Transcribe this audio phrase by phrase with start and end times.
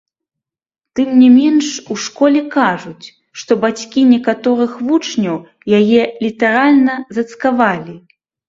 [0.99, 3.05] Тым не менш, у школе кажуць,
[3.41, 5.37] што бацькі некаторых вучняў
[5.81, 7.95] яе літаральна зацкавалі.